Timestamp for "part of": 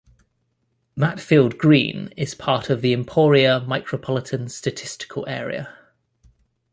2.33-2.81